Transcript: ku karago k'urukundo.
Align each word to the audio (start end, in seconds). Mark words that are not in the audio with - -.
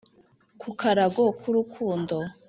ku 0.61 0.69
karago 0.81 1.23
k'urukundo. 1.39 2.17